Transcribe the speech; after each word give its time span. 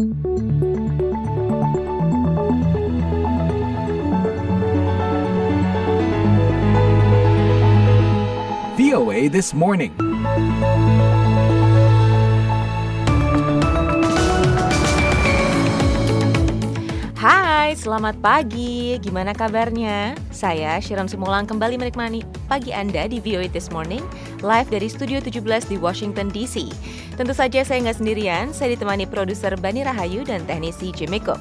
VOA 0.00 0.06
This 9.30 9.54
Morning. 9.54 9.94
Selamat 17.84 18.16
pagi. 18.24 18.96
Gimana 19.04 19.36
kabarnya? 19.36 20.16
Saya 20.32 20.80
Shiram 20.80 21.04
Simulang 21.04 21.44
kembali 21.44 21.76
menikmati 21.76 22.24
pagi 22.48 22.72
Anda 22.72 23.04
di 23.04 23.20
VOA 23.20 23.52
This 23.52 23.68
Morning, 23.68 24.00
live 24.40 24.72
dari 24.72 24.88
Studio 24.88 25.20
17 25.20 25.68
di 25.68 25.76
Washington 25.76 26.32
DC. 26.32 26.72
Tentu 27.20 27.36
saja 27.36 27.60
saya 27.60 27.84
nggak 27.84 28.00
sendirian, 28.00 28.56
saya 28.56 28.72
ditemani 28.72 29.04
produser 29.04 29.52
Bani 29.60 29.84
Rahayu 29.84 30.24
dan 30.24 30.48
teknisi 30.48 30.96
Jimiko. 30.96 31.36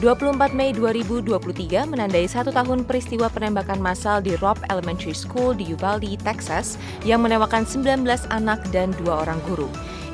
24 0.00 0.56
Mei 0.56 0.72
2023 0.72 1.84
menandai 1.84 2.24
satu 2.24 2.48
tahun 2.48 2.88
peristiwa 2.88 3.28
penembakan 3.28 3.84
massal 3.84 4.24
di 4.24 4.32
Robb 4.40 4.64
Elementary 4.72 5.12
School 5.12 5.52
di 5.52 5.76
Uvalde, 5.76 6.16
Texas 6.24 6.80
yang 7.04 7.20
menewakan 7.20 7.68
19 7.68 8.08
anak 8.32 8.64
dan 8.72 8.96
dua 8.96 9.28
orang 9.28 9.36
guru. 9.44 9.68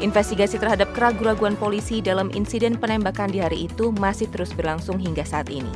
Investigasi 0.05 0.61
terhadap 0.61 0.93
keraguan-raguan 0.93 1.57
polisi 1.57 2.05
dalam 2.05 2.29
insiden 2.37 2.77
penembakan 2.77 3.33
di 3.33 3.41
hari 3.41 3.65
itu 3.65 3.89
masih 3.97 4.29
terus 4.29 4.53
berlangsung 4.53 5.01
hingga 5.01 5.25
saat 5.25 5.49
ini. 5.49 5.73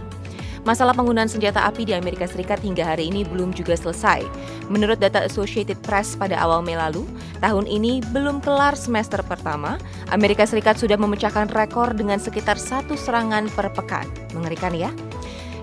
Masalah 0.61 0.93
penggunaan 0.93 1.25
senjata 1.25 1.65
api 1.65 1.89
di 1.89 1.97
Amerika 1.97 2.29
Serikat 2.29 2.61
hingga 2.61 2.85
hari 2.85 3.09
ini 3.09 3.25
belum 3.25 3.57
juga 3.57 3.73
selesai. 3.73 4.29
Menurut 4.69 5.01
data 5.01 5.25
Associated 5.25 5.81
Press 5.81 6.13
pada 6.21 6.37
awal 6.37 6.61
Mei 6.61 6.77
lalu, 6.77 7.09
tahun 7.41 7.65
ini 7.65 8.05
belum 8.13 8.45
kelar 8.45 8.77
semester 8.77 9.25
pertama, 9.25 9.81
Amerika 10.13 10.45
Serikat 10.45 10.77
sudah 10.77 11.01
memecahkan 11.01 11.49
rekor 11.57 11.97
dengan 11.97 12.21
sekitar 12.21 12.61
satu 12.61 12.93
serangan 12.93 13.49
per 13.57 13.73
pekan. 13.73 14.05
Mengerikan 14.37 14.77
ya? 14.77 14.93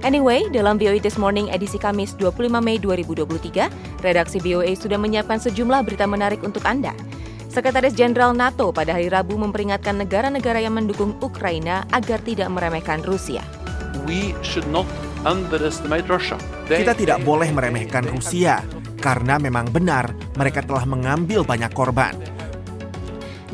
Anyway, 0.02 0.50
dalam 0.50 0.82
VOA 0.82 0.98
This 0.98 1.18
Morning 1.22 1.50
edisi 1.54 1.78
Kamis 1.78 2.18
25 2.18 2.58
Mei 2.58 2.82
2023, 2.82 4.02
redaksi 4.02 4.42
VOA 4.42 4.74
sudah 4.74 4.98
menyiapkan 4.98 5.38
sejumlah 5.42 5.86
berita 5.86 6.10
menarik 6.10 6.42
untuk 6.42 6.66
Anda. 6.66 6.94
Sekretaris 7.58 7.98
Jenderal 7.98 8.38
NATO 8.38 8.70
pada 8.70 8.94
hari 8.94 9.10
Rabu 9.10 9.34
memperingatkan 9.34 9.98
negara-negara 9.98 10.62
yang 10.62 10.78
mendukung 10.78 11.18
Ukraina 11.26 11.90
agar 11.90 12.22
tidak 12.22 12.54
meremehkan 12.54 13.02
Rusia. 13.02 13.42
Kita 16.70 16.94
tidak 16.94 17.20
boleh 17.26 17.50
meremehkan 17.50 18.06
Rusia 18.14 18.62
karena 19.02 19.42
memang 19.42 19.74
benar 19.74 20.14
mereka 20.38 20.62
telah 20.62 20.86
mengambil 20.86 21.42
banyak 21.42 21.74
korban. 21.74 22.14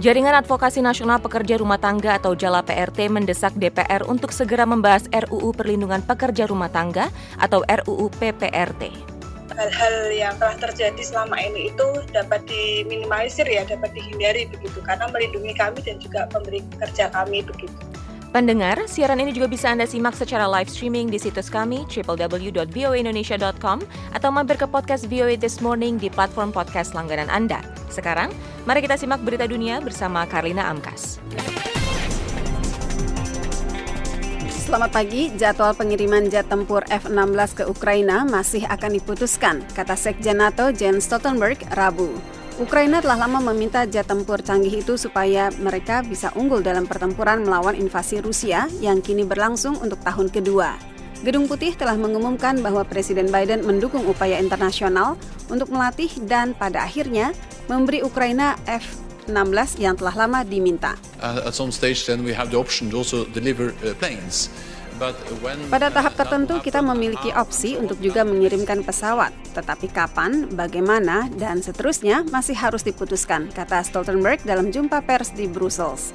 Jaringan 0.04 0.36
Advokasi 0.44 0.84
Nasional 0.84 1.24
Pekerja 1.24 1.56
Rumah 1.64 1.80
Tangga 1.80 2.20
atau 2.20 2.36
JALA 2.36 2.60
PRT 2.68 3.08
mendesak 3.08 3.56
DPR 3.56 4.04
untuk 4.04 4.36
segera 4.36 4.68
membahas 4.68 5.08
RUU 5.16 5.56
Perlindungan 5.56 6.04
Pekerja 6.04 6.44
Rumah 6.44 6.68
Tangga 6.76 7.08
atau 7.40 7.64
RUU 7.64 8.12
PPRT 8.20 9.13
hal-hal 9.58 9.96
yang 10.14 10.34
telah 10.42 10.58
terjadi 10.58 11.02
selama 11.02 11.38
ini 11.38 11.70
itu 11.74 11.88
dapat 12.12 12.44
diminimalisir 12.46 13.46
ya, 13.46 13.66
dapat 13.66 13.94
dihindari 13.94 14.50
begitu 14.50 14.80
karena 14.86 15.06
melindungi 15.10 15.54
kami 15.56 15.80
dan 15.86 15.98
juga 16.02 16.26
pemberi 16.30 16.62
kerja 16.82 17.10
kami 17.14 17.46
begitu. 17.46 17.78
Pendengar, 18.34 18.90
siaran 18.90 19.22
ini 19.22 19.30
juga 19.30 19.46
bisa 19.46 19.70
Anda 19.70 19.86
simak 19.86 20.18
secara 20.18 20.50
live 20.50 20.66
streaming 20.66 21.06
di 21.06 21.22
situs 21.22 21.54
kami 21.54 21.86
www.voaindonesia.com 21.86 23.78
atau 24.10 24.30
mampir 24.34 24.58
ke 24.58 24.66
podcast 24.66 25.06
VOA 25.06 25.38
This 25.38 25.62
Morning 25.62 26.02
di 26.02 26.10
platform 26.10 26.50
podcast 26.50 26.98
langganan 26.98 27.30
Anda. 27.30 27.62
Sekarang, 27.94 28.34
mari 28.66 28.82
kita 28.82 28.98
simak 28.98 29.22
berita 29.22 29.46
dunia 29.46 29.78
bersama 29.86 30.26
Karlina 30.26 30.66
Amkas. 30.66 31.22
Selamat 34.64 34.96
pagi, 34.96 35.28
jadwal 35.36 35.76
pengiriman 35.76 36.32
jet 36.32 36.48
tempur 36.48 36.88
F-16 36.88 37.52
ke 37.52 37.64
Ukraina 37.68 38.24
masih 38.24 38.64
akan 38.64 38.96
diputuskan, 38.96 39.60
kata 39.76 39.92
Sekjen 39.92 40.40
NATO 40.40 40.72
Jens 40.72 41.04
Stoltenberg 41.04 41.60
Rabu. 41.76 42.08
Ukraina 42.64 43.04
telah 43.04 43.28
lama 43.28 43.52
meminta 43.52 43.84
jet 43.84 44.08
tempur 44.08 44.40
canggih 44.40 44.80
itu 44.80 44.96
supaya 44.96 45.52
mereka 45.60 46.00
bisa 46.00 46.32
unggul 46.40 46.64
dalam 46.64 46.88
pertempuran 46.88 47.44
melawan 47.44 47.76
invasi 47.76 48.24
Rusia 48.24 48.72
yang 48.80 49.04
kini 49.04 49.28
berlangsung 49.28 49.84
untuk 49.84 50.00
tahun 50.00 50.32
kedua. 50.32 50.80
Gedung 51.28 51.52
Putih 51.52 51.76
telah 51.76 52.00
mengumumkan 52.00 52.64
bahwa 52.64 52.88
Presiden 52.88 53.28
Biden 53.36 53.68
mendukung 53.68 54.08
upaya 54.08 54.40
internasional 54.40 55.20
untuk 55.52 55.76
melatih 55.76 56.08
dan 56.24 56.56
pada 56.56 56.88
akhirnya 56.88 57.36
memberi 57.68 58.00
Ukraina 58.00 58.56
F 58.64 58.96
16 59.28 59.80
yang 59.80 59.96
telah 59.96 60.16
lama 60.26 60.42
diminta. 60.48 60.96
Uh, 61.22 61.48
Pada 65.74 65.90
tahap 65.90 66.14
tertentu 66.14 66.62
kita 66.62 66.80
memiliki 66.86 67.34
opsi 67.34 67.76
untuk 67.76 67.98
juga 67.98 68.22
mengirimkan 68.22 68.86
pesawat, 68.86 69.34
tetapi 69.58 69.90
kapan, 69.90 70.48
bagaimana, 70.54 71.28
dan 71.34 71.66
seterusnya 71.66 72.22
masih 72.30 72.54
harus 72.54 72.86
diputuskan, 72.86 73.50
kata 73.52 73.82
Stoltenberg 73.82 74.46
dalam 74.46 74.70
jumpa 74.70 75.02
pers 75.02 75.34
di 75.34 75.50
Brussels. 75.50 76.14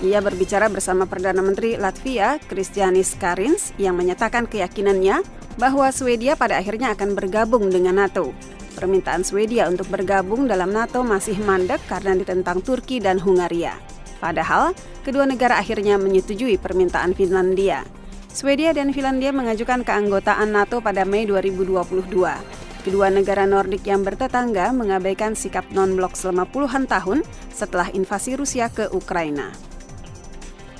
Ia 0.00 0.20
berbicara 0.24 0.72
bersama 0.72 1.04
Perdana 1.04 1.44
Menteri 1.44 1.76
Latvia, 1.76 2.40
Kristianis 2.40 3.16
Karins, 3.20 3.76
yang 3.76 3.96
menyatakan 3.96 4.48
keyakinannya 4.48 5.20
bahwa 5.60 5.92
Swedia 5.92 6.40
pada 6.40 6.56
akhirnya 6.56 6.96
akan 6.96 7.12
bergabung 7.12 7.68
dengan 7.68 8.00
NATO. 8.00 8.32
Permintaan 8.70 9.26
Swedia 9.26 9.66
untuk 9.66 9.90
bergabung 9.90 10.46
dalam 10.46 10.70
NATO 10.70 11.02
masih 11.02 11.36
mandek 11.42 11.82
karena 11.90 12.14
ditentang 12.14 12.62
Turki 12.62 13.02
dan 13.02 13.18
Hungaria. 13.18 13.74
Padahal, 14.22 14.76
kedua 15.02 15.26
negara 15.26 15.58
akhirnya 15.58 15.96
menyetujui 15.96 16.60
permintaan 16.60 17.16
Finlandia. 17.16 17.82
Swedia 18.30 18.70
dan 18.70 18.94
Finlandia 18.94 19.34
mengajukan 19.34 19.82
keanggotaan 19.82 20.54
NATO 20.54 20.78
pada 20.78 21.02
Mei 21.02 21.26
2022. 21.26 22.60
Kedua 22.80 23.12
negara 23.12 23.44
Nordik 23.44 23.84
yang 23.84 24.06
bertetangga 24.06 24.72
mengabaikan 24.72 25.36
sikap 25.36 25.68
non-blok 25.74 26.16
selama 26.16 26.48
puluhan 26.48 26.88
tahun 26.88 27.26
setelah 27.52 27.92
invasi 27.92 28.40
Rusia 28.40 28.72
ke 28.72 28.88
Ukraina. 28.94 29.52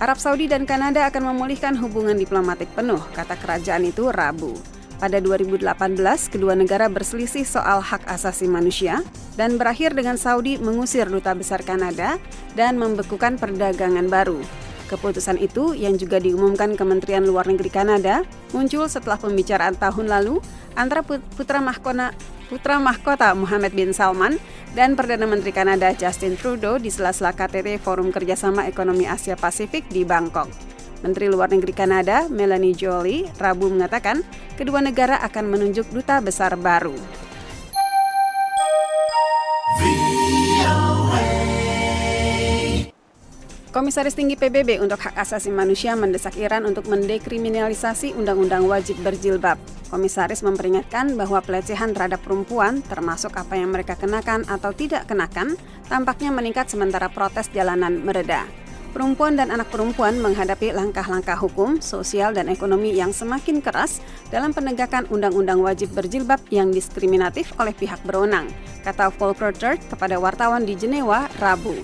Arab 0.00 0.16
Saudi 0.16 0.48
dan 0.48 0.64
Kanada 0.64 1.04
akan 1.12 1.36
memulihkan 1.36 1.76
hubungan 1.76 2.16
diplomatik 2.16 2.72
penuh, 2.72 3.04
kata 3.12 3.36
kerajaan 3.36 3.84
itu 3.84 4.08
Rabu. 4.08 4.56
Pada 5.00 5.16
2018, 5.16 5.64
kedua 6.28 6.52
negara 6.52 6.84
berselisih 6.92 7.48
soal 7.48 7.80
hak 7.80 8.04
asasi 8.04 8.44
manusia 8.44 9.00
dan 9.32 9.56
berakhir 9.56 9.96
dengan 9.96 10.20
Saudi 10.20 10.60
mengusir 10.60 11.08
duta 11.08 11.32
besar 11.32 11.64
Kanada 11.64 12.20
dan 12.52 12.76
membekukan 12.76 13.40
perdagangan 13.40 14.12
baru. 14.12 14.44
Keputusan 14.92 15.40
itu 15.40 15.72
yang 15.72 15.96
juga 15.96 16.20
diumumkan 16.20 16.76
Kementerian 16.76 17.24
Luar 17.24 17.48
Negeri 17.48 17.72
Kanada 17.72 18.28
muncul 18.52 18.84
setelah 18.92 19.16
pembicaraan 19.16 19.80
tahun 19.80 20.12
lalu 20.12 20.44
antara 20.76 21.00
putra 21.06 21.64
mahkota 21.64 22.12
putra 22.52 22.76
mahkota 22.76 23.32
Muhammad 23.32 23.72
bin 23.72 23.96
Salman 23.96 24.36
dan 24.76 25.00
Perdana 25.00 25.24
Menteri 25.24 25.54
Kanada 25.54 25.96
Justin 25.96 26.36
Trudeau 26.36 26.76
di 26.76 26.92
sela-sela 26.92 27.32
KTT 27.32 27.80
Forum 27.80 28.12
Kerjasama 28.12 28.68
Ekonomi 28.68 29.08
Asia 29.08 29.38
Pasifik 29.38 29.88
di 29.88 30.04
Bangkok. 30.04 30.50
Menteri 31.00 31.32
Luar 31.32 31.48
Negeri 31.48 31.72
Kanada, 31.72 32.28
Melanie 32.28 32.76
Jolie, 32.76 33.24
Rabu 33.40 33.72
mengatakan 33.72 34.20
kedua 34.60 34.84
negara 34.84 35.16
akan 35.24 35.48
menunjuk 35.48 35.88
duta 35.88 36.20
besar 36.20 36.56
baru. 36.60 36.96
Komisaris 43.70 44.18
Tinggi 44.18 44.34
PBB 44.34 44.82
untuk 44.82 44.98
Hak 44.98 45.14
Asasi 45.14 45.46
Manusia 45.54 45.94
mendesak 45.94 46.34
Iran 46.34 46.66
untuk 46.66 46.90
mendekriminalisasi 46.90 48.18
undang-undang 48.18 48.66
wajib 48.66 48.98
berjilbab. 48.98 49.62
Komisaris 49.94 50.42
memperingatkan 50.42 51.14
bahwa 51.14 51.38
pelecehan 51.38 51.94
terhadap 51.94 52.18
perempuan, 52.18 52.82
termasuk 52.82 53.30
apa 53.38 53.54
yang 53.54 53.70
mereka 53.70 53.94
kenakan 53.94 54.42
atau 54.50 54.74
tidak 54.74 55.06
kenakan, 55.06 55.54
tampaknya 55.86 56.34
meningkat 56.34 56.66
sementara 56.66 57.06
protes 57.14 57.46
jalanan 57.54 58.02
mereda 58.02 58.42
perempuan 58.90 59.38
dan 59.38 59.54
anak 59.54 59.70
perempuan 59.70 60.18
menghadapi 60.18 60.74
langkah-langkah 60.74 61.38
hukum, 61.38 61.78
sosial, 61.78 62.34
dan 62.34 62.50
ekonomi 62.50 62.92
yang 62.92 63.14
semakin 63.14 63.62
keras 63.62 64.02
dalam 64.28 64.50
penegakan 64.50 65.06
undang-undang 65.08 65.62
wajib 65.62 65.94
berjilbab 65.96 66.38
yang 66.50 66.74
diskriminatif 66.74 67.54
oleh 67.56 67.72
pihak 67.72 68.02
berwenang, 68.02 68.50
kata 68.82 69.08
Volker 69.14 69.54
Turk 69.54 69.80
kepada 69.88 70.18
wartawan 70.18 70.66
di 70.66 70.74
Jenewa, 70.74 71.30
Rabu. 71.38 71.74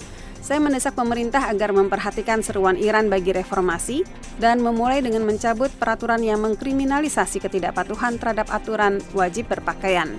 Saya 0.46 0.62
mendesak 0.62 0.94
pemerintah 0.94 1.50
agar 1.50 1.74
memperhatikan 1.74 2.38
seruan 2.38 2.78
Iran 2.78 3.10
bagi 3.10 3.34
reformasi 3.34 4.06
dan 4.38 4.62
memulai 4.62 5.02
dengan 5.02 5.26
mencabut 5.26 5.74
peraturan 5.74 6.22
yang 6.22 6.38
mengkriminalisasi 6.38 7.42
ketidakpatuhan 7.42 8.22
terhadap 8.22 8.46
aturan 8.54 9.02
wajib 9.10 9.50
berpakaian. 9.50 10.14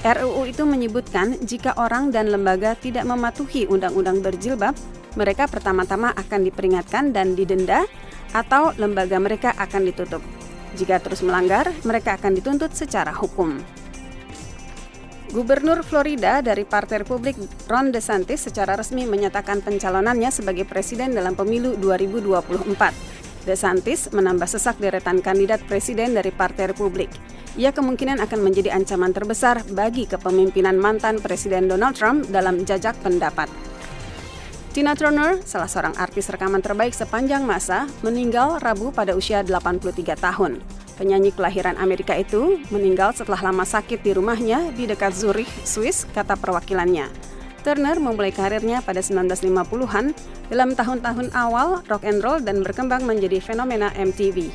RUU 0.00 0.48
itu 0.48 0.64
menyebutkan 0.64 1.36
jika 1.44 1.76
orang 1.76 2.08
dan 2.08 2.32
lembaga 2.32 2.72
tidak 2.72 3.04
mematuhi 3.04 3.68
undang-undang 3.68 4.24
berjilbab, 4.24 4.72
mereka 5.18 5.50
pertama-tama 5.50 6.12
akan 6.14 6.46
diperingatkan 6.46 7.10
dan 7.14 7.34
didenda 7.38 7.86
atau 8.30 8.70
lembaga 8.78 9.18
mereka 9.18 9.50
akan 9.58 9.86
ditutup. 9.86 10.22
Jika 10.78 11.02
terus 11.02 11.26
melanggar, 11.26 11.70
mereka 11.82 12.14
akan 12.14 12.38
dituntut 12.38 12.70
secara 12.74 13.10
hukum. 13.10 13.58
Gubernur 15.30 15.86
Florida 15.86 16.42
dari 16.42 16.66
Partai 16.66 17.06
Republik 17.06 17.38
Ron 17.70 17.94
DeSantis 17.94 18.50
secara 18.50 18.74
resmi 18.74 19.06
menyatakan 19.06 19.62
pencalonannya 19.62 20.26
sebagai 20.34 20.66
presiden 20.66 21.14
dalam 21.14 21.38
pemilu 21.38 21.78
2024. 21.78 23.46
DeSantis 23.46 24.10
menambah 24.10 24.50
sesak 24.50 24.82
deretan 24.82 25.22
kandidat 25.22 25.62
presiden 25.70 26.18
dari 26.18 26.34
Partai 26.34 26.74
Republik. 26.74 27.14
Ia 27.54 27.70
kemungkinan 27.70 28.18
akan 28.22 28.40
menjadi 28.42 28.74
ancaman 28.74 29.14
terbesar 29.14 29.62
bagi 29.70 30.06
kepemimpinan 30.06 30.78
mantan 30.78 31.18
Presiden 31.18 31.66
Donald 31.66 31.98
Trump 31.98 32.26
dalam 32.30 32.62
jajak 32.62 32.94
pendapat. 33.02 33.69
Tina 34.70 34.94
Turner, 34.94 35.42
salah 35.42 35.66
seorang 35.66 35.98
artis 35.98 36.30
rekaman 36.30 36.62
terbaik 36.62 36.94
sepanjang 36.94 37.42
masa, 37.42 37.90
meninggal 38.06 38.62
Rabu 38.62 38.94
pada 38.94 39.18
usia 39.18 39.42
83 39.42 40.14
tahun. 40.14 40.62
Penyanyi 40.94 41.34
kelahiran 41.34 41.74
Amerika 41.74 42.14
itu 42.14 42.62
meninggal 42.70 43.10
setelah 43.10 43.50
lama 43.50 43.66
sakit 43.66 43.98
di 43.98 44.14
rumahnya 44.14 44.70
di 44.70 44.86
dekat 44.86 45.10
Zurich, 45.10 45.50
Swiss, 45.66 46.06
kata 46.14 46.38
perwakilannya. 46.38 47.10
Turner 47.66 47.98
memulai 47.98 48.30
karirnya 48.30 48.78
pada 48.78 49.02
1950-an 49.02 50.14
dalam 50.54 50.70
tahun-tahun 50.78 51.34
awal 51.34 51.82
rock 51.90 52.06
and 52.06 52.22
roll 52.22 52.38
dan 52.38 52.62
berkembang 52.62 53.02
menjadi 53.02 53.42
fenomena 53.42 53.90
MTV. 53.98 54.54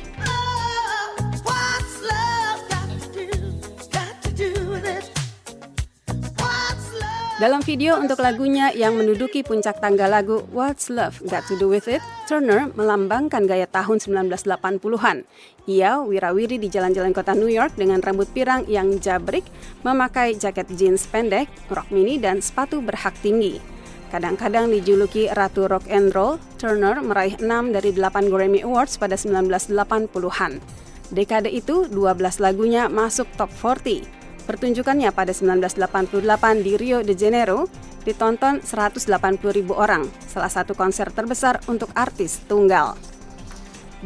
Dalam 7.36 7.60
video 7.60 8.00
untuk 8.00 8.24
lagunya 8.24 8.72
yang 8.72 8.96
menduduki 8.96 9.44
puncak 9.44 9.76
tangga 9.76 10.08
lagu 10.08 10.48
What's 10.56 10.88
Love 10.88 11.20
Got 11.28 11.44
to 11.52 11.60
Do 11.60 11.68
With 11.68 11.84
It, 11.84 12.00
Turner 12.24 12.72
melambangkan 12.72 13.44
gaya 13.44 13.68
tahun 13.68 14.00
1980-an. 14.00 15.28
Ia 15.68 16.00
wirawiri 16.00 16.56
di 16.56 16.72
jalan-jalan 16.72 17.12
kota 17.12 17.36
New 17.36 17.52
York 17.52 17.76
dengan 17.76 18.00
rambut 18.00 18.24
pirang 18.32 18.64
yang 18.72 18.96
jabrik, 19.04 19.44
memakai 19.84 20.32
jaket 20.32 20.64
jeans 20.80 21.04
pendek, 21.12 21.52
rok 21.68 21.92
mini, 21.92 22.16
dan 22.16 22.40
sepatu 22.40 22.80
berhak 22.80 23.12
tinggi. 23.20 23.60
Kadang-kadang 24.08 24.72
dijuluki 24.72 25.28
Ratu 25.28 25.68
Rock 25.68 25.92
and 25.92 26.16
Roll, 26.16 26.40
Turner 26.56 27.04
meraih 27.04 27.36
6 27.36 27.44
dari 27.76 27.92
8 27.92 28.32
Grammy 28.32 28.64
Awards 28.64 28.96
pada 28.96 29.12
1980-an. 29.12 30.64
Dekade 31.12 31.52
itu, 31.52 31.84
12 31.84 32.40
lagunya 32.40 32.88
masuk 32.88 33.28
top 33.36 33.52
40. 33.60 34.15
Pertunjukannya 34.46 35.10
pada 35.10 35.34
1988 35.34 36.62
di 36.62 36.78
Rio 36.78 37.02
de 37.02 37.18
Janeiro 37.18 37.66
ditonton 38.06 38.62
180 38.62 39.10
ribu 39.50 39.74
orang, 39.74 40.06
salah 40.22 40.46
satu 40.46 40.78
konser 40.78 41.10
terbesar 41.10 41.58
untuk 41.66 41.90
artis 41.98 42.38
tunggal. 42.46 42.94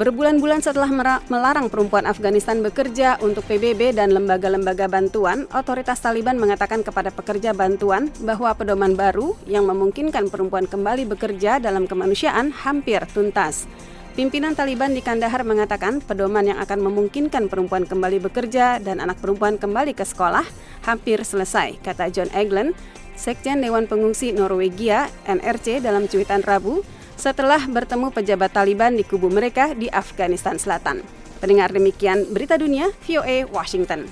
Berbulan-bulan 0.01 0.65
setelah 0.65 0.89
melarang 1.29 1.69
perempuan 1.69 2.09
Afghanistan 2.09 2.65
bekerja 2.65 3.21
untuk 3.21 3.45
PBB 3.45 3.93
dan 3.93 4.17
lembaga-lembaga 4.17 4.89
bantuan, 4.89 5.45
otoritas 5.53 6.01
Taliban 6.01 6.41
mengatakan 6.41 6.81
kepada 6.81 7.13
pekerja 7.13 7.53
bantuan 7.53 8.09
bahwa 8.25 8.49
pedoman 8.57 8.97
baru 8.97 9.37
yang 9.45 9.69
memungkinkan 9.69 10.33
perempuan 10.33 10.65
kembali 10.65 11.05
bekerja 11.05 11.61
dalam 11.61 11.85
kemanusiaan 11.85 12.49
hampir 12.49 13.05
tuntas. 13.13 13.69
Pimpinan 14.11 14.59
Taliban 14.59 14.91
di 14.91 15.07
Kandahar 15.07 15.47
mengatakan 15.47 16.03
pedoman 16.03 16.43
yang 16.43 16.59
akan 16.59 16.83
memungkinkan 16.83 17.47
perempuan 17.47 17.87
kembali 17.87 18.19
bekerja 18.19 18.83
dan 18.83 18.99
anak 18.99 19.23
perempuan 19.23 19.55
kembali 19.55 19.95
ke 19.95 20.03
sekolah 20.03 20.43
hampir 20.83 21.23
selesai, 21.23 21.79
kata 21.79 22.11
John 22.11 22.27
Eglin, 22.35 22.75
Sekjen 23.15 23.62
Dewan 23.62 23.87
Pengungsi 23.87 24.35
Norwegia 24.35 25.07
NRC 25.31 25.79
dalam 25.79 26.11
cuitan 26.11 26.43
Rabu 26.43 26.83
setelah 27.15 27.62
bertemu 27.71 28.11
pejabat 28.11 28.51
Taliban 28.51 28.99
di 28.99 29.07
kubu 29.07 29.31
mereka 29.31 29.79
di 29.79 29.87
Afghanistan 29.87 30.59
Selatan. 30.59 31.06
Pendengar 31.39 31.71
demikian 31.71 32.35
berita 32.35 32.59
dunia 32.59 32.91
VOA 33.06 33.47
Washington. 33.47 34.11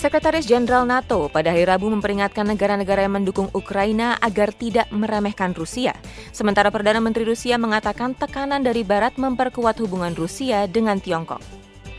Sekretaris 0.00 0.48
Jenderal 0.48 0.88
NATO 0.88 1.28
pada 1.28 1.52
hari 1.52 1.68
Rabu 1.68 1.92
memperingatkan 1.92 2.48
negara-negara 2.48 3.04
yang 3.04 3.20
mendukung 3.20 3.52
Ukraina 3.52 4.16
agar 4.16 4.48
tidak 4.48 4.88
meremehkan 4.88 5.52
Rusia. 5.52 5.92
Sementara 6.32 6.72
Perdana 6.72 7.04
Menteri 7.04 7.28
Rusia 7.28 7.60
mengatakan 7.60 8.16
tekanan 8.16 8.64
dari 8.64 8.80
Barat 8.80 9.20
memperkuat 9.20 9.76
hubungan 9.84 10.16
Rusia 10.16 10.64
dengan 10.64 11.04
Tiongkok. 11.04 11.44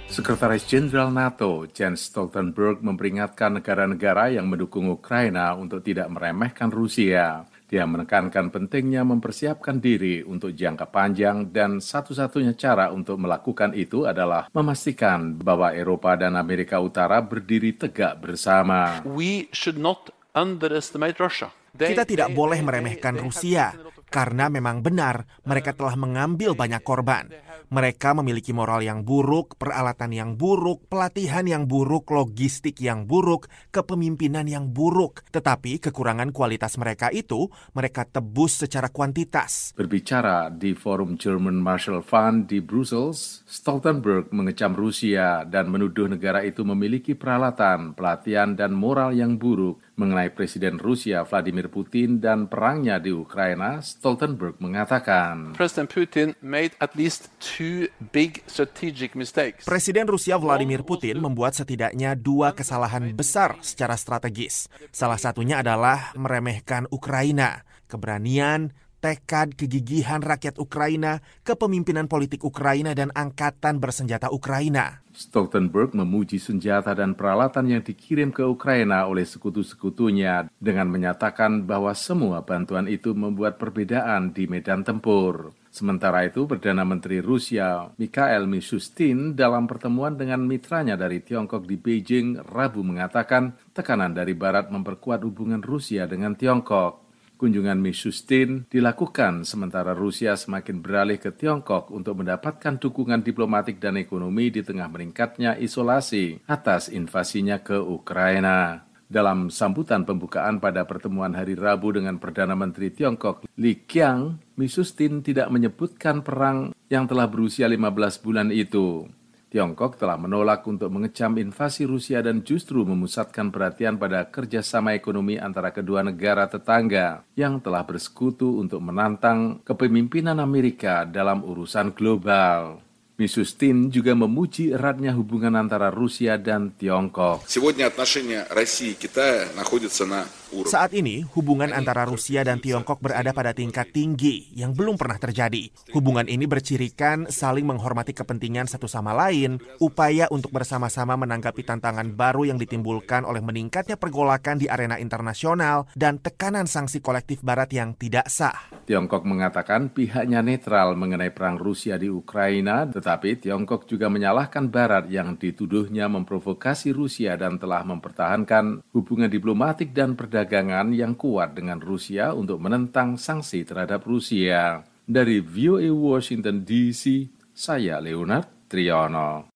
Sekretaris 0.10 0.66
Jenderal 0.66 1.14
NATO 1.14 1.70
Jens 1.70 2.10
Stoltenberg 2.10 2.82
memperingatkan 2.82 3.62
negara-negara 3.62 4.34
yang 4.34 4.50
mendukung 4.50 4.90
Ukraina 4.90 5.54
untuk 5.54 5.86
tidak 5.86 6.10
meremehkan 6.10 6.74
Rusia. 6.74 7.46
Dia 7.72 7.88
menekankan 7.88 8.52
pentingnya 8.52 9.08
mempersiapkan 9.08 9.80
diri 9.80 10.20
untuk 10.28 10.52
jangka 10.52 10.92
panjang 10.92 11.56
dan 11.56 11.80
satu-satunya 11.80 12.52
cara 12.60 12.92
untuk 12.92 13.16
melakukan 13.16 13.72
itu 13.72 14.04
adalah 14.04 14.52
memastikan 14.52 15.40
bahwa 15.40 15.72
Eropa 15.72 16.20
dan 16.20 16.36
Amerika 16.36 16.84
Utara 16.84 17.24
berdiri 17.24 17.72
tegak 17.72 18.20
bersama. 18.20 19.00
We 19.08 19.48
should 19.56 19.80
not 19.80 20.12
underestimate 20.36 21.16
Russia. 21.16 21.56
Kita 21.72 22.04
tidak 22.04 22.36
boleh 22.36 22.60
meremehkan 22.60 23.16
Rusia 23.24 23.72
karena 24.12 24.52
memang 24.52 24.84
benar 24.84 25.24
mereka 25.48 25.72
telah 25.72 25.96
mengambil 25.96 26.52
banyak 26.54 26.84
korban. 26.84 27.32
Mereka 27.72 28.12
memiliki 28.20 28.52
moral 28.52 28.84
yang 28.84 29.08
buruk, 29.08 29.56
peralatan 29.56 30.12
yang 30.12 30.36
buruk, 30.36 30.92
pelatihan 30.92 31.48
yang 31.48 31.72
buruk, 31.72 32.12
logistik 32.12 32.84
yang 32.84 33.08
buruk, 33.08 33.48
kepemimpinan 33.72 34.44
yang 34.44 34.76
buruk. 34.76 35.24
Tetapi 35.32 35.80
kekurangan 35.80 36.36
kualitas 36.36 36.76
mereka 36.76 37.08
itu 37.16 37.48
mereka 37.72 38.04
tebus 38.04 38.68
secara 38.68 38.92
kuantitas. 38.92 39.72
Berbicara 39.80 40.52
di 40.52 40.76
forum 40.76 41.16
German 41.16 41.64
Marshall 41.64 42.04
Fund 42.04 42.52
di 42.52 42.60
Brussels, 42.60 43.48
Stoltenberg 43.48 44.36
mengecam 44.36 44.76
Rusia 44.76 45.48
dan 45.48 45.72
menuduh 45.72 46.12
negara 46.12 46.44
itu 46.44 46.68
memiliki 46.68 47.16
peralatan, 47.16 47.96
pelatihan, 47.96 48.52
dan 48.52 48.76
moral 48.76 49.16
yang 49.16 49.40
buruk 49.40 49.80
mengenai 49.96 50.32
Presiden 50.32 50.80
Rusia 50.80 51.24
Vladimir 51.28 51.68
Putin 51.68 52.18
dan 52.18 52.48
perangnya 52.48 52.98
di 52.98 53.12
Ukraina, 53.14 53.84
Stoltenberg 53.84 54.58
mengatakan, 54.64 55.54
Presiden 55.54 55.88
Putin 55.88 56.28
made 56.42 56.74
at 56.80 56.96
least 56.96 57.30
two 57.40 57.92
big 58.12 58.42
strategic 58.48 59.14
mistakes. 59.14 59.68
Presiden 59.68 60.08
Rusia 60.08 60.40
Vladimir 60.40 60.82
Putin 60.82 61.20
membuat 61.20 61.54
setidaknya 61.54 62.16
dua 62.16 62.56
kesalahan 62.56 63.12
besar 63.14 63.60
secara 63.60 63.94
strategis. 64.00 64.72
Salah 64.90 65.20
satunya 65.20 65.60
adalah 65.62 66.16
meremehkan 66.16 66.88
Ukraina. 66.90 67.64
Keberanian, 67.92 68.72
tekad, 69.02 69.58
kegigihan 69.58 70.22
rakyat 70.22 70.62
Ukraina, 70.62 71.20
kepemimpinan 71.42 72.06
politik 72.06 72.46
Ukraina, 72.46 72.94
dan 72.94 73.10
angkatan 73.12 73.82
bersenjata 73.82 74.30
Ukraina. 74.30 75.02
Stoltenberg 75.12 75.92
memuji 75.92 76.40
senjata 76.40 76.96
dan 76.96 77.20
peralatan 77.20 77.68
yang 77.68 77.84
dikirim 77.84 78.32
ke 78.32 78.48
Ukraina 78.48 79.10
oleh 79.12 79.28
sekutu-sekutunya 79.28 80.48
dengan 80.56 80.88
menyatakan 80.88 81.68
bahwa 81.68 81.92
semua 81.92 82.48
bantuan 82.48 82.88
itu 82.88 83.12
membuat 83.12 83.60
perbedaan 83.60 84.32
di 84.32 84.48
medan 84.48 84.88
tempur. 84.88 85.52
Sementara 85.72 86.28
itu, 86.28 86.44
Perdana 86.48 86.84
Menteri 86.84 87.24
Rusia 87.24 87.96
Mikhail 87.96 88.44
Mishustin 88.44 89.40
dalam 89.40 89.72
pertemuan 89.72 90.20
dengan 90.20 90.44
mitranya 90.44 91.00
dari 91.00 91.24
Tiongkok 91.24 91.64
di 91.64 91.80
Beijing 91.80 92.44
Rabu 92.44 92.84
mengatakan 92.84 93.56
tekanan 93.72 94.12
dari 94.12 94.36
Barat 94.36 94.68
memperkuat 94.68 95.24
hubungan 95.24 95.64
Rusia 95.64 96.12
dengan 96.12 96.36
Tiongkok. 96.36 97.01
Kunjungan 97.42 97.82
Mishustin 97.82 98.70
dilakukan 98.70 99.50
sementara 99.50 99.98
Rusia 99.98 100.38
semakin 100.38 100.78
beralih 100.78 101.18
ke 101.18 101.34
Tiongkok 101.34 101.90
untuk 101.90 102.22
mendapatkan 102.22 102.78
dukungan 102.78 103.26
diplomatik 103.26 103.82
dan 103.82 103.98
ekonomi 103.98 104.54
di 104.54 104.62
tengah 104.62 104.86
meningkatnya 104.86 105.58
isolasi 105.58 106.38
atas 106.46 106.94
invasinya 106.94 107.58
ke 107.66 107.82
Ukraina. 107.82 108.86
Dalam 109.10 109.50
sambutan 109.50 110.06
pembukaan 110.06 110.62
pada 110.62 110.86
pertemuan 110.86 111.34
hari 111.34 111.58
Rabu 111.58 111.98
dengan 111.98 112.22
Perdana 112.22 112.54
Menteri 112.54 112.94
Tiongkok, 112.94 113.50
Li 113.58 113.90
Qiang, 113.90 114.38
Mishustin 114.62 115.26
tidak 115.26 115.50
menyebutkan 115.50 116.22
perang 116.22 116.78
yang 116.94 117.10
telah 117.10 117.26
berusia 117.26 117.66
15 117.66 118.22
bulan 118.22 118.54
itu. 118.54 119.10
Tiongkok 119.51 119.95
telah 119.95 120.19
menolak 120.19 120.67
untuk 120.67 120.91
mengecam 120.91 121.39
invasi 121.39 121.87
Rusia 121.87 122.19
dan 122.19 122.43
justru 122.43 122.83
memusatkan 122.83 123.55
perhatian 123.55 123.95
pada 123.95 124.27
kerjasama 124.27 124.93
ekonomi 124.93 125.39
antara 125.39 125.71
kedua 125.71 126.03
negara 126.03 126.51
tetangga 126.51 127.23
yang 127.39 127.63
telah 127.63 127.87
bersekutu 127.87 128.59
untuk 128.59 128.83
menantang 128.83 129.63
kepemimpinan 129.63 130.43
Amerika 130.43 131.07
dalam 131.07 131.47
urusan 131.47 131.95
global. 131.95 132.83
Misustin 133.17 133.89
juga 133.89 134.13
memuji 134.13 134.77
eratnya 134.77 135.17
hubungan 135.17 135.57
antara 135.57 135.89
Rusia 135.89 136.37
dan 136.37 136.69
Tiongkok. 136.77 137.49
Сегодня 137.49 137.89
отношения 137.89 138.45
России 138.53 138.93
и 138.93 138.99
Китая 138.99 139.49
находятся 139.57 140.05
на 140.05 140.29
saat 140.52 140.92
ini, 140.92 141.24
hubungan 141.32 141.72
antara 141.72 142.04
Rusia 142.04 142.44
dan 142.44 142.60
Tiongkok 142.60 143.00
berada 143.00 143.32
pada 143.32 143.56
tingkat 143.56 143.96
tinggi 143.96 144.52
yang 144.52 144.76
belum 144.76 145.00
pernah 145.00 145.16
terjadi. 145.16 145.72
Hubungan 145.96 146.28
ini 146.28 146.44
bercirikan 146.44 147.32
saling 147.32 147.64
menghormati 147.64 148.12
kepentingan 148.12 148.68
satu 148.68 148.84
sama 148.84 149.16
lain, 149.16 149.64
upaya 149.80 150.28
untuk 150.28 150.52
bersama-sama 150.52 151.16
menanggapi 151.16 151.64
tantangan 151.64 152.12
baru 152.12 152.52
yang 152.52 152.60
ditimbulkan 152.60 153.24
oleh 153.24 153.40
meningkatnya 153.40 153.96
pergolakan 153.96 154.60
di 154.60 154.68
arena 154.68 155.00
internasional 155.00 155.88
dan 155.96 156.20
tekanan 156.20 156.68
sanksi 156.68 157.00
kolektif 157.00 157.40
Barat 157.48 157.72
yang 157.72 157.96
tidak 157.96 158.28
sah. 158.28 158.76
Tiongkok 158.84 159.24
mengatakan 159.24 159.88
pihaknya 159.88 160.44
netral 160.44 161.00
mengenai 161.00 161.32
perang 161.32 161.56
Rusia 161.56 161.96
di 161.96 162.12
Ukraina, 162.12 162.84
tetapi 162.92 163.40
Tiongkok 163.40 163.88
juga 163.88 164.12
menyalahkan 164.12 164.68
Barat 164.68 165.08
yang 165.08 165.40
dituduhnya 165.40 166.12
memprovokasi 166.12 166.92
Rusia 166.92 167.40
dan 167.40 167.56
telah 167.56 167.88
mempertahankan 167.88 168.84
hubungan 168.92 169.32
diplomatik 169.32 169.96
dan 169.96 170.20
perdagangan 170.20 170.41
perdagangan 170.42 170.90
yang 170.90 171.14
kuat 171.14 171.54
dengan 171.54 171.78
Rusia 171.78 172.34
untuk 172.34 172.58
menentang 172.66 173.14
sanksi 173.14 173.62
terhadap 173.62 174.02
Rusia. 174.10 174.82
Dari 175.06 175.38
VOA 175.38 175.94
Washington 175.94 176.66
DC, 176.66 177.30
saya 177.54 178.02
Leonard 178.02 178.50
Triono. 178.66 179.54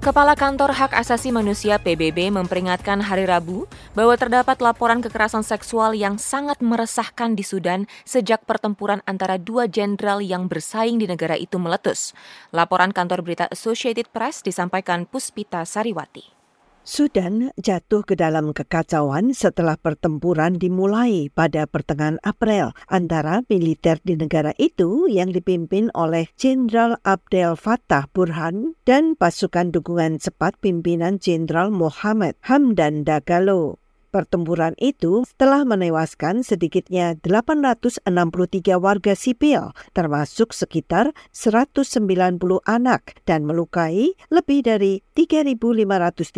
Kepala 0.00 0.32
Kantor 0.32 0.72
Hak 0.72 0.96
Asasi 0.96 1.28
Manusia 1.36 1.76
PBB 1.76 2.32
memperingatkan 2.32 3.04
hari 3.04 3.28
Rabu 3.28 3.68
bahwa 3.92 4.16
terdapat 4.16 4.64
laporan 4.64 5.04
kekerasan 5.04 5.44
seksual 5.44 5.92
yang 5.92 6.16
sangat 6.16 6.64
meresahkan 6.64 7.36
di 7.36 7.44
Sudan 7.44 7.84
sejak 8.08 8.48
pertempuran 8.48 9.04
antara 9.04 9.36
dua 9.36 9.68
jenderal 9.68 10.24
yang 10.24 10.48
bersaing 10.48 10.96
di 10.96 11.04
negara 11.04 11.36
itu 11.36 11.60
meletus. 11.60 12.16
Laporan 12.56 12.88
kantor 12.88 13.20
berita 13.20 13.52
Associated 13.52 14.08
Press 14.08 14.40
disampaikan 14.40 15.04
Puspita 15.04 15.60
Sariwati. 15.68 16.41
Sudan 16.82 17.54
jatuh 17.54 18.02
ke 18.02 18.18
dalam 18.18 18.50
kekacauan 18.50 19.30
setelah 19.38 19.78
pertempuran 19.78 20.58
dimulai 20.58 21.30
pada 21.30 21.70
pertengahan 21.70 22.18
April 22.26 22.74
antara 22.90 23.46
militer 23.46 24.02
di 24.02 24.18
negara 24.18 24.50
itu 24.58 25.06
yang 25.06 25.30
dipimpin 25.30 25.94
oleh 25.94 26.26
Jenderal 26.34 26.98
Abdel 27.06 27.54
Fattah 27.54 28.10
Burhan 28.10 28.74
dan 28.82 29.14
pasukan 29.14 29.70
dukungan 29.70 30.18
cepat 30.18 30.58
pimpinan 30.58 31.22
Jenderal 31.22 31.70
Mohammed 31.70 32.34
Hamdan 32.46 33.06
Dagalo. 33.06 33.81
Pertempuran 34.12 34.76
itu 34.76 35.24
telah 35.40 35.64
menewaskan 35.64 36.44
sedikitnya 36.44 37.16
863 37.24 38.04
warga 38.76 39.16
sipil, 39.16 39.72
termasuk 39.96 40.52
sekitar 40.52 41.16
190 41.32 42.36
anak, 42.68 43.16
dan 43.24 43.48
melukai 43.48 44.12
lebih 44.28 44.68
dari 44.68 45.00
3.530 45.16 46.28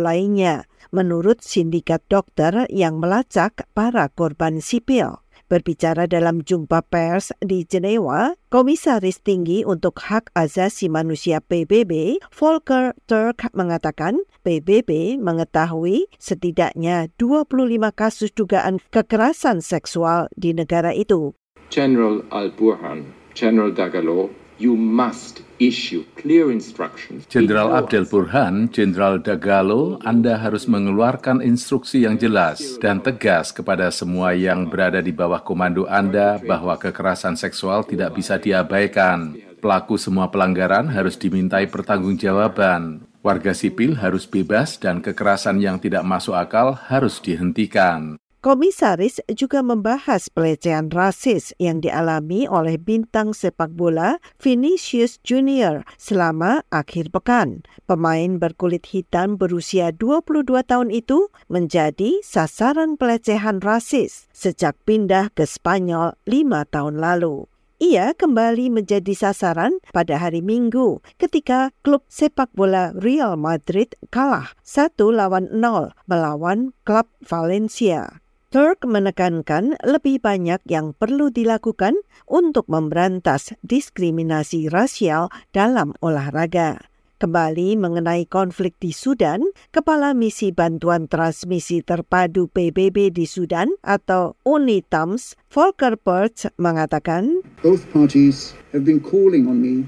lainnya, 0.00 0.64
menurut 0.96 1.44
sindikat 1.44 2.00
dokter 2.08 2.64
yang 2.72 2.96
melacak 2.96 3.68
para 3.76 4.08
korban 4.08 4.64
sipil. 4.64 5.20
Berbicara 5.50 6.06
dalam 6.06 6.46
jumpa 6.46 6.78
pers 6.86 7.34
di 7.42 7.66
Jenewa, 7.66 8.38
Komisaris 8.54 9.18
Tinggi 9.18 9.66
untuk 9.66 9.98
Hak 9.98 10.30
Asasi 10.30 10.86
Manusia 10.86 11.42
PBB, 11.42 12.22
Volker 12.30 12.94
Turk 13.10 13.50
mengatakan 13.50 14.22
PBB 14.46 15.18
mengetahui 15.18 16.06
setidaknya 16.22 17.10
25 17.18 17.50
kasus 17.90 18.30
dugaan 18.30 18.78
kekerasan 18.94 19.58
seksual 19.58 20.30
di 20.38 20.54
negara 20.54 20.94
itu. 20.94 21.34
General 21.66 22.22
Al-Burhan, 22.30 23.10
General 23.34 23.74
Dagalo, 23.74 24.30
you 24.60 24.76
must 24.76 25.40
issue 25.56 26.04
clear 26.20 26.52
instructions. 26.52 27.24
Jenderal 27.32 27.72
Abdel 27.72 28.04
Burhan, 28.04 28.68
Jenderal 28.68 29.16
Dagalo, 29.24 29.96
Anda 30.04 30.36
harus 30.36 30.68
mengeluarkan 30.68 31.40
instruksi 31.40 32.04
yang 32.04 32.20
jelas 32.20 32.76
dan 32.78 33.00
tegas 33.00 33.50
kepada 33.50 33.88
semua 33.88 34.36
yang 34.36 34.68
berada 34.68 35.00
di 35.00 35.10
bawah 35.10 35.40
komando 35.40 35.88
Anda 35.88 36.36
bahwa 36.44 36.76
kekerasan 36.76 37.40
seksual 37.40 37.88
tidak 37.88 38.20
bisa 38.20 38.36
diabaikan. 38.36 39.34
Pelaku 39.60 39.96
semua 39.96 40.28
pelanggaran 40.28 40.88
harus 40.92 41.16
dimintai 41.16 41.68
pertanggungjawaban. 41.68 43.08
Warga 43.20 43.52
sipil 43.52 43.92
harus 44.00 44.24
bebas 44.24 44.80
dan 44.80 45.04
kekerasan 45.04 45.60
yang 45.60 45.76
tidak 45.76 46.00
masuk 46.08 46.32
akal 46.32 46.72
harus 46.72 47.20
dihentikan. 47.20 48.16
Komisaris 48.40 49.20
juga 49.36 49.60
membahas 49.60 50.32
pelecehan 50.32 50.88
rasis 50.88 51.52
yang 51.60 51.84
dialami 51.84 52.48
oleh 52.48 52.80
bintang 52.80 53.36
sepak 53.36 53.68
bola 53.76 54.16
Vinicius 54.40 55.20
Junior 55.20 55.84
selama 56.00 56.64
akhir 56.72 57.12
pekan. 57.12 57.68
Pemain 57.84 58.40
berkulit 58.40 58.88
hitam 58.96 59.36
berusia 59.36 59.92
22 59.92 60.56
tahun 60.64 60.88
itu 60.88 61.28
menjadi 61.52 62.24
sasaran 62.24 62.96
pelecehan 62.96 63.60
rasis 63.60 64.24
sejak 64.32 64.72
pindah 64.88 65.28
ke 65.36 65.44
Spanyol 65.44 66.16
lima 66.24 66.64
tahun 66.64 66.96
lalu. 66.96 67.44
Ia 67.76 68.16
kembali 68.16 68.72
menjadi 68.72 69.12
sasaran 69.12 69.84
pada 69.92 70.16
hari 70.16 70.40
Minggu 70.40 71.04
ketika 71.20 71.76
klub 71.84 72.08
sepak 72.08 72.48
bola 72.56 72.96
Real 72.96 73.36
Madrid 73.36 73.92
kalah 74.08 74.56
satu 74.64 75.12
lawan 75.12 75.52
nol 75.52 75.92
melawan 76.08 76.72
klub 76.88 77.04
Valencia. 77.20 78.24
Turk 78.50 78.82
menekankan 78.82 79.78
lebih 79.86 80.26
banyak 80.26 80.58
yang 80.66 80.90
perlu 80.90 81.30
dilakukan 81.30 81.94
untuk 82.26 82.66
memberantas 82.66 83.54
diskriminasi 83.62 84.66
rasial 84.66 85.30
dalam 85.54 85.94
olahraga. 86.02 86.82
Kembali 87.22 87.78
mengenai 87.78 88.26
konflik 88.26 88.74
di 88.82 88.90
Sudan, 88.90 89.46
Kepala 89.70 90.18
Misi 90.18 90.50
Bantuan 90.50 91.06
Transmisi 91.06 91.78
Terpadu 91.86 92.50
PBB 92.50 93.14
di 93.14 93.22
Sudan 93.22 93.70
atau 93.86 94.34
UNITAMS, 94.42 95.38
Volker 95.46 95.94
Perth 95.94 96.50
mengatakan, 96.58 97.46
Both 97.62 97.86
parties 97.94 98.58
have 98.74 98.82
been 98.82 98.98
calling 98.98 99.46
on 99.46 99.62
me 99.62 99.86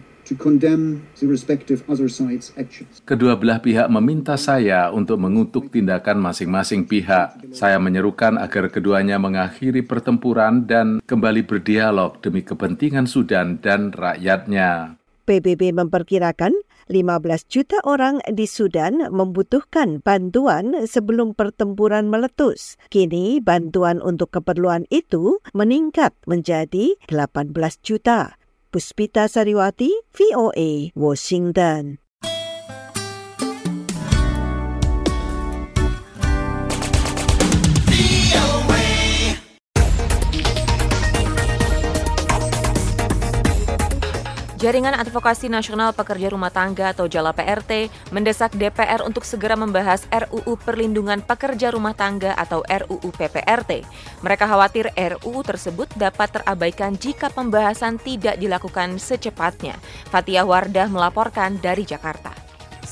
Kedua 3.04 3.34
belah 3.36 3.58
pihak 3.60 3.88
meminta 3.92 4.34
saya 4.36 4.88
untuk 4.92 5.18
mengutuk 5.20 5.68
tindakan 5.72 6.20
masing-masing 6.22 6.88
pihak. 6.88 7.52
Saya 7.52 7.76
menyerukan 7.82 8.38
agar 8.38 8.68
keduanya 8.72 9.16
mengakhiri 9.20 9.82
pertempuran 9.84 10.64
dan 10.64 11.02
kembali 11.04 11.44
berdialog 11.44 12.20
demi 12.22 12.40
kepentingan 12.46 13.04
Sudan 13.04 13.60
dan 13.60 13.92
rakyatnya. 13.92 15.02
PBB 15.22 15.70
memperkirakan 15.70 16.50
15 16.90 17.46
juta 17.46 17.78
orang 17.86 18.18
di 18.26 18.50
Sudan 18.50 19.06
membutuhkan 19.14 20.02
bantuan 20.02 20.74
sebelum 20.84 21.38
pertempuran 21.38 22.10
meletus. 22.10 22.74
Kini 22.90 23.38
bantuan 23.38 24.02
untuk 24.02 24.34
keperluan 24.34 24.84
itu 24.90 25.38
meningkat 25.54 26.12
menjadi 26.26 26.98
18 27.06 27.54
juta. 27.86 28.41
Puspita 28.72 29.28
Sariwati, 29.28 29.92
VOA, 30.16 30.90
Washington. 30.96 32.01
Jaringan 44.62 44.95
Advokasi 44.95 45.50
Nasional 45.50 45.90
Pekerja 45.90 46.31
Rumah 46.31 46.54
Tangga 46.54 46.95
atau 46.95 47.11
Jala 47.11 47.35
PRT 47.35 47.90
mendesak 48.14 48.54
DPR 48.54 49.02
untuk 49.02 49.26
segera 49.26 49.59
membahas 49.59 50.07
RUU 50.07 50.54
Perlindungan 50.54 51.19
Pekerja 51.19 51.75
Rumah 51.75 51.99
Tangga 51.99 52.31
atau 52.38 52.62
RUU 52.62 53.11
PPRT. 53.11 53.83
Mereka 54.23 54.47
khawatir 54.47 54.95
RUU 54.95 55.42
tersebut 55.42 55.90
dapat 55.99 56.38
terabaikan 56.38 56.95
jika 56.95 57.26
pembahasan 57.35 57.99
tidak 57.99 58.38
dilakukan 58.38 59.02
secepatnya. 59.02 59.75
Fatia 60.14 60.47
Wardah 60.47 60.87
melaporkan 60.87 61.59
dari 61.59 61.83
Jakarta. 61.83 62.31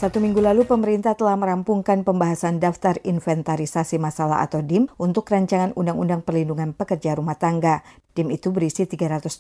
Satu 0.01 0.17
minggu 0.17 0.41
lalu, 0.41 0.65
pemerintah 0.65 1.13
telah 1.13 1.37
merampungkan 1.37 2.09
pembahasan 2.09 2.57
Daftar 2.57 2.97
Inventarisasi 3.05 4.01
Masalah 4.01 4.41
atau 4.41 4.65
DIM 4.65 4.89
untuk 4.97 5.29
rancangan 5.29 5.77
Undang-Undang 5.77 6.25
Perlindungan 6.25 6.73
Pekerja 6.73 7.21
Rumah 7.21 7.37
Tangga. 7.37 7.85
DIM 8.19 8.35
itu 8.35 8.51
berisi 8.51 8.91
367 8.91 9.39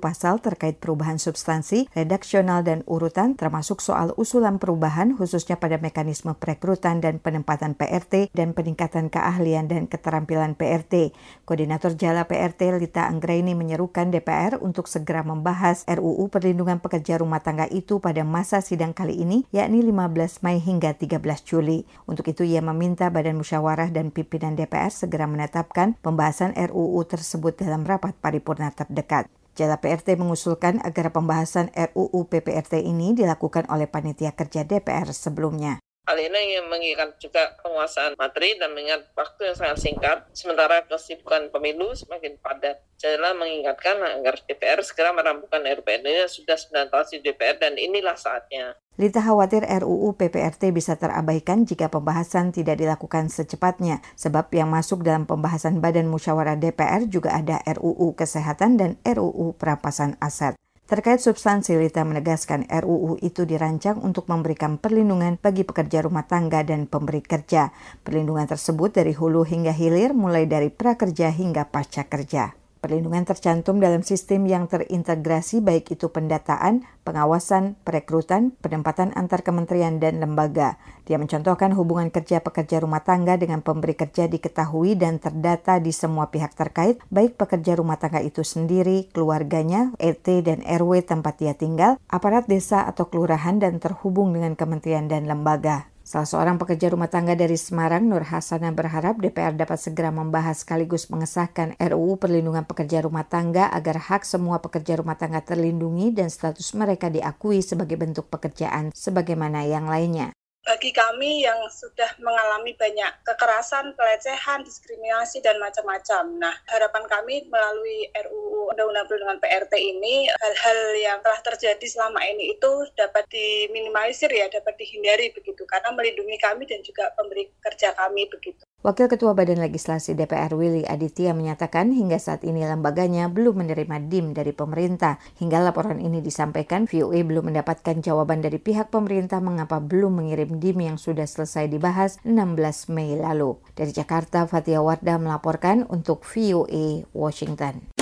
pasal 0.00 0.40
terkait 0.40 0.80
perubahan 0.80 1.20
substansi, 1.20 1.92
redaksional, 1.92 2.64
dan 2.64 2.80
urutan 2.88 3.36
termasuk 3.36 3.84
soal 3.84 4.16
usulan 4.16 4.56
perubahan 4.56 5.12
khususnya 5.12 5.60
pada 5.60 5.76
mekanisme 5.76 6.32
perekrutan 6.32 7.04
dan 7.04 7.20
penempatan 7.20 7.76
PRT 7.76 8.32
dan 8.32 8.56
peningkatan 8.56 9.12
keahlian 9.12 9.68
dan 9.68 9.84
keterampilan 9.84 10.56
PRT. 10.56 11.12
Koordinator 11.44 11.92
Jala 11.92 12.24
PRT 12.24 12.80
Lita 12.80 13.04
Anggraini 13.04 13.52
menyerukan 13.52 14.08
DPR 14.08 14.56
untuk 14.64 14.88
segera 14.88 15.20
membahas 15.20 15.84
RUU 15.84 16.32
Perlindungan 16.32 16.80
Pekerja 16.80 17.20
Rumah 17.20 17.44
Tangga 17.44 17.68
itu 17.68 18.00
pada 18.00 18.24
masa 18.24 18.64
sidang 18.64 18.96
kali 18.96 19.20
ini 19.20 19.44
yakni 19.52 19.84
15 19.84 20.40
Mei 20.40 20.56
hingga 20.56 20.96
13 20.96 21.20
Juli. 21.44 21.84
Untuk 22.08 22.24
itu 22.32 22.48
ia 22.48 22.64
meminta 22.64 23.12
Badan 23.12 23.36
Musyawarah 23.36 23.92
dan 23.92 24.08
pimpinan 24.08 24.56
DPR 24.56 24.88
segera 24.88 25.28
menetapkan 25.28 26.00
pembahasan 26.00 26.56
RUU 26.56 27.04
tersebut 27.04 27.60
dalam 27.60 27.89
rapat 27.90 28.14
paripurna 28.22 28.70
terdekat. 28.70 29.26
Jala 29.58 29.82
PRT 29.82 30.14
mengusulkan 30.14 30.78
agar 30.86 31.10
pembahasan 31.10 31.74
RUU 31.74 32.30
PPRT 32.30 32.86
ini 32.86 33.18
dilakukan 33.18 33.66
oleh 33.66 33.90
panitia 33.90 34.30
kerja 34.30 34.62
DPR 34.62 35.10
sebelumnya. 35.10 35.82
Hal 36.10 36.18
ini 36.18 36.58
mengingat 36.66 37.22
juga 37.22 37.54
penguasaan 37.62 38.18
materi 38.18 38.58
dan 38.58 38.74
mengingat 38.74 39.06
waktu 39.14 39.46
yang 39.46 39.54
sangat 39.54 39.78
singkat, 39.78 40.18
sementara 40.34 40.82
kesibukan 40.82 41.54
pemilu 41.54 41.94
semakin 41.94 42.34
padat. 42.42 42.82
Saya 42.98 43.30
mengingatkan 43.30 43.94
agar 44.02 44.42
DPR 44.42 44.82
segera 44.82 45.14
merampungkan 45.14 45.62
RUU 45.62 45.86
ini 46.02 46.26
sudah 46.26 46.58
9 46.58 46.90
tahun 46.90 47.06
di 47.14 47.18
DPR 47.30 47.62
dan 47.62 47.78
inilah 47.78 48.18
saatnya. 48.18 48.74
Lita 48.98 49.22
khawatir 49.22 49.62
RUU 49.62 50.18
PPRT 50.18 50.74
bisa 50.74 50.98
terabaikan 50.98 51.62
jika 51.62 51.86
pembahasan 51.86 52.50
tidak 52.50 52.82
dilakukan 52.82 53.30
secepatnya, 53.30 54.02
sebab 54.18 54.50
yang 54.50 54.66
masuk 54.66 55.06
dalam 55.06 55.30
pembahasan 55.30 55.78
Badan 55.78 56.10
Musyawarah 56.10 56.58
DPR 56.58 57.06
juga 57.06 57.38
ada 57.38 57.62
RUU 57.70 58.18
Kesehatan 58.18 58.82
dan 58.82 58.98
RUU 59.06 59.54
Perampasan 59.54 60.18
Aset. 60.18 60.58
Terkait 60.90 61.22
substansi, 61.22 61.78
Lita 61.78 62.02
menegaskan 62.02 62.66
RUU 62.66 63.14
itu 63.22 63.46
dirancang 63.46 64.02
untuk 64.02 64.26
memberikan 64.26 64.74
perlindungan 64.74 65.38
bagi 65.38 65.62
pekerja 65.62 66.02
rumah 66.02 66.26
tangga 66.26 66.66
dan 66.66 66.90
pemberi 66.90 67.22
kerja. 67.22 67.70
Perlindungan 68.02 68.50
tersebut 68.50 68.98
dari 68.98 69.14
hulu 69.14 69.46
hingga 69.46 69.70
hilir, 69.70 70.18
mulai 70.18 70.50
dari 70.50 70.66
prakerja 70.66 71.30
hingga 71.30 71.70
pasca 71.70 72.10
kerja. 72.10 72.59
Perlindungan 72.80 73.28
tercantum 73.28 73.76
dalam 73.76 74.00
sistem 74.00 74.48
yang 74.48 74.64
terintegrasi 74.64 75.60
baik 75.60 75.92
itu 75.92 76.08
pendataan, 76.08 76.80
pengawasan, 77.04 77.76
perekrutan, 77.84 78.56
penempatan 78.64 79.12
antar 79.12 79.44
kementerian 79.44 80.00
dan 80.00 80.16
lembaga. 80.16 80.80
Dia 81.04 81.20
mencontohkan 81.20 81.76
hubungan 81.76 82.08
kerja 82.08 82.40
pekerja 82.40 82.80
rumah 82.80 83.04
tangga 83.04 83.36
dengan 83.36 83.60
pemberi 83.60 83.92
kerja 83.92 84.32
diketahui 84.32 84.96
dan 84.96 85.20
terdata 85.20 85.76
di 85.76 85.92
semua 85.92 86.32
pihak 86.32 86.56
terkait, 86.56 86.96
baik 87.12 87.36
pekerja 87.36 87.76
rumah 87.76 88.00
tangga 88.00 88.24
itu 88.24 88.40
sendiri, 88.40 89.12
keluarganya, 89.12 89.92
ET 90.00 90.24
dan 90.24 90.64
RW 90.64 91.04
tempat 91.04 91.36
dia 91.36 91.52
tinggal, 91.52 92.00
aparat 92.08 92.48
desa 92.48 92.88
atau 92.88 93.12
kelurahan 93.12 93.60
dan 93.60 93.76
terhubung 93.76 94.32
dengan 94.32 94.56
kementerian 94.56 95.04
dan 95.04 95.28
lembaga. 95.28 95.84
Salah 96.10 96.26
seorang 96.26 96.58
pekerja 96.58 96.90
rumah 96.90 97.06
tangga 97.06 97.38
dari 97.38 97.54
Semarang, 97.54 98.02
Nur 98.02 98.26
Hasana 98.26 98.74
berharap 98.74 99.22
DPR 99.22 99.54
dapat 99.54 99.78
segera 99.78 100.10
membahas 100.10 100.66
sekaligus 100.66 101.06
mengesahkan 101.06 101.78
RUU 101.78 102.18
Perlindungan 102.18 102.66
Pekerja 102.66 103.06
Rumah 103.06 103.30
Tangga 103.30 103.70
agar 103.70 104.10
hak 104.10 104.26
semua 104.26 104.58
pekerja 104.58 104.98
rumah 104.98 105.14
tangga 105.14 105.38
terlindungi 105.38 106.10
dan 106.10 106.26
status 106.26 106.74
mereka 106.74 107.14
diakui 107.14 107.62
sebagai 107.62 107.94
bentuk 107.94 108.26
pekerjaan 108.26 108.90
sebagaimana 108.90 109.62
yang 109.62 109.86
lainnya 109.86 110.34
bagi 110.60 110.92
kami 110.92 111.42
yang 111.42 111.56
sudah 111.72 112.14
mengalami 112.20 112.76
banyak 112.76 113.08
kekerasan, 113.24 113.96
pelecehan, 113.96 114.60
diskriminasi, 114.60 115.40
dan 115.40 115.56
macam-macam. 115.56 116.36
Nah, 116.36 116.54
harapan 116.68 117.04
kami 117.08 117.48
melalui 117.48 118.06
RUU 118.12 118.70
Undang-Undang 118.76 119.06
Perlindungan 119.08 119.40
PRT 119.40 119.72
ini, 119.80 120.28
hal-hal 120.28 120.78
yang 121.00 121.18
telah 121.24 121.40
terjadi 121.42 121.86
selama 121.88 122.20
ini 122.28 122.54
itu 122.54 122.70
dapat 122.94 123.24
diminimalisir 123.32 124.28
ya, 124.30 124.46
dapat 124.52 124.76
dihindari 124.76 125.32
begitu, 125.32 125.64
karena 125.64 125.90
melindungi 125.96 126.36
kami 126.38 126.68
dan 126.68 126.84
juga 126.84 127.08
pemberi 127.16 127.48
kerja 127.64 127.96
kami 127.96 128.28
begitu. 128.28 128.69
Wakil 128.80 129.12
Ketua 129.12 129.36
Badan 129.36 129.60
Legislasi 129.60 130.16
DPR 130.16 130.56
Willy 130.56 130.88
Aditya 130.88 131.36
menyatakan 131.36 131.92
hingga 131.92 132.16
saat 132.16 132.48
ini 132.48 132.64
lembaganya 132.64 133.28
belum 133.28 133.60
menerima 133.60 134.08
DIM 134.08 134.32
dari 134.32 134.56
pemerintah. 134.56 135.20
Hingga 135.36 135.60
laporan 135.60 136.00
ini 136.00 136.24
disampaikan, 136.24 136.88
VOA 136.88 137.20
belum 137.20 137.52
mendapatkan 137.52 138.00
jawaban 138.00 138.40
dari 138.40 138.56
pihak 138.56 138.88
pemerintah 138.88 139.44
mengapa 139.44 139.84
belum 139.84 140.24
mengirim 140.24 140.56
DIM 140.56 140.80
yang 140.80 140.96
sudah 140.96 141.28
selesai 141.28 141.68
dibahas 141.68 142.24
16 142.24 142.88
Mei 142.88 143.20
lalu. 143.20 143.60
Dari 143.76 143.92
Jakarta, 143.92 144.48
Fatia 144.48 144.80
Wardah 144.80 145.20
melaporkan 145.20 145.84
untuk 145.84 146.24
VOA 146.24 147.04
Washington. 147.12 147.99